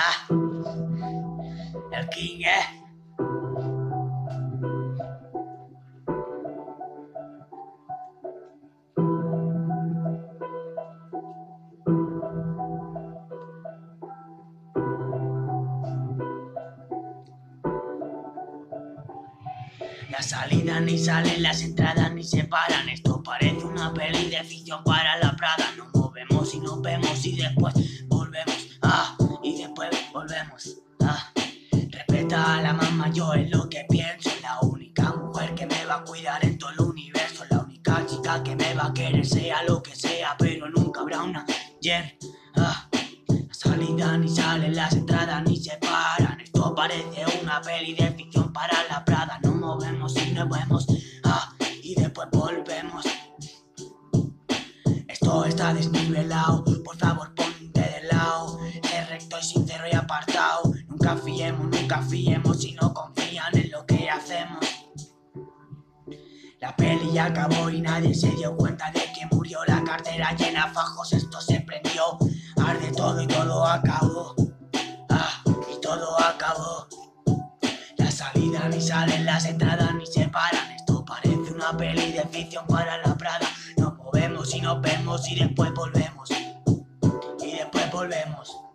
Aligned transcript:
Ah, 0.00 0.28
el 1.90 2.08
King, 2.10 2.42
eh. 2.42 2.48
La 20.10 20.22
salida 20.22 20.78
ni 20.78 20.96
salen, 20.96 21.42
las 21.42 21.62
entradas 21.62 22.12
ni 22.12 22.22
se 22.22 22.44
paran. 22.44 22.88
Esto 22.88 23.20
parece 23.24 23.64
una 23.64 23.92
peli 23.92 24.30
de 24.30 24.44
ficción 24.44 24.84
para 24.84 25.16
la 25.18 25.34
Prada. 25.34 25.72
Nos 25.76 25.92
movemos 25.92 26.54
y 26.54 26.60
nos 26.60 26.80
vemos 26.82 27.26
y 27.26 27.34
después 27.34 27.74
la 32.60 32.72
mamá, 32.72 33.10
yo 33.10 33.32
es 33.34 33.50
lo 33.50 33.68
que 33.68 33.86
pienso. 33.88 34.30
La 34.42 34.60
única 34.60 35.12
mujer 35.12 35.54
que 35.54 35.66
me 35.66 35.84
va 35.86 35.96
a 35.96 36.04
cuidar 36.04 36.44
en 36.44 36.58
todo 36.58 36.70
el 36.70 36.80
universo. 36.80 37.44
La 37.50 37.60
única 37.60 38.04
chica 38.06 38.42
que 38.42 38.56
me 38.56 38.74
va 38.74 38.86
a 38.86 38.92
querer, 38.94 39.26
sea 39.26 39.62
lo 39.64 39.82
que 39.82 39.94
sea, 39.94 40.36
pero 40.38 40.68
nunca 40.70 41.00
habrá 41.00 41.22
una 41.22 41.46
ayer. 41.78 42.18
Ah, 42.56 42.88
la 43.28 43.54
salida 43.54 44.16
ni 44.18 44.28
salen, 44.28 44.74
las 44.74 44.92
entradas 44.94 45.42
ni 45.44 45.56
se 45.56 45.76
paran. 45.78 46.40
Esto 46.40 46.74
parece 46.74 47.24
una 47.42 47.60
peli 47.60 47.94
de 47.94 48.10
ficción 48.12 48.52
para 48.52 48.76
la 48.88 49.04
Prada. 49.04 49.38
Nos 49.42 49.54
movemos 49.54 50.14
y 50.16 50.32
nos 50.32 50.48
vemos. 50.48 50.86
Ah, 51.24 51.52
y 51.82 51.94
después 51.94 52.28
volvemos. 52.32 53.04
Esto 55.06 55.44
está 55.44 55.74
desnivelado. 55.74 56.64
Por 56.84 56.96
favor, 56.96 57.34
ponte 57.34 57.80
de 57.80 58.02
lado. 58.10 58.58
Sé 58.82 59.04
recto 59.06 59.38
y 59.38 59.44
sincero 59.44 59.84
y 59.90 59.94
apartado. 59.94 60.72
Nunca 61.00 61.16
fiemos, 61.16 61.68
nunca 61.68 62.02
fiemos 62.02 62.60
si 62.60 62.72
no 62.72 62.92
confían 62.92 63.56
en 63.56 63.70
lo 63.70 63.86
que 63.86 64.10
hacemos. 64.10 64.58
La 66.60 66.74
peli 66.74 67.16
acabó 67.16 67.70
y 67.70 67.80
nadie 67.80 68.12
se 68.12 68.32
dio 68.32 68.56
cuenta 68.56 68.90
de 68.90 69.02
que 69.12 69.24
murió 69.30 69.60
la 69.68 69.84
cartera 69.84 70.34
llena 70.34 70.66
fajos. 70.74 71.12
Esto 71.12 71.40
se 71.40 71.60
prendió, 71.60 72.18
arde 72.66 72.90
todo 72.90 73.22
y 73.22 73.28
todo 73.28 73.64
acabó. 73.64 74.34
Ah, 75.08 75.40
y 75.72 75.80
todo 75.80 76.18
acabó. 76.20 76.88
La 77.96 78.10
salida 78.10 78.68
ni 78.68 78.80
salen, 78.80 79.24
las 79.24 79.44
entradas 79.44 79.94
ni 79.94 80.04
se 80.04 80.26
paran. 80.28 80.68
Esto 80.72 81.04
parece 81.04 81.52
una 81.54 81.76
peli 81.76 82.10
de 82.10 82.24
ficción 82.24 82.66
para 82.66 82.98
la 83.06 83.16
Prada. 83.16 83.46
Nos 83.76 83.96
movemos 83.98 84.52
y 84.52 84.60
nos 84.60 84.82
vemos 84.82 85.28
y 85.30 85.36
después 85.36 85.72
volvemos. 85.74 86.28
Y 87.40 87.52
después 87.52 87.88
volvemos. 87.92 88.67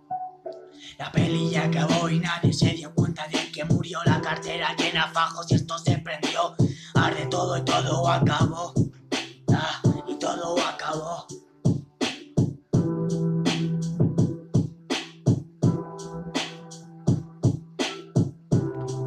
La 0.97 1.11
peli 1.11 1.49
ya 1.49 1.66
acabó 1.66 2.09
y 2.09 2.19
nadie 2.19 2.53
se 2.53 2.69
dio 2.72 2.94
cuenta 2.94 3.27
de 3.27 3.52
que 3.52 3.66
murió 3.66 3.99
la 4.05 4.22
cartera 4.22 4.75
llena 4.77 5.08
fajos 5.13 5.52
y 5.52 5.55
esto 5.55 5.77
se 5.80 5.97
prendió. 5.97 6.55
Arde 6.94 7.25
todo 7.27 7.58
y 7.58 7.66
todo 7.66 8.08
acabó. 8.08 8.73